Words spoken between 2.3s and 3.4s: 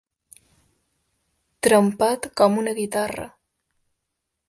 com una guitarra.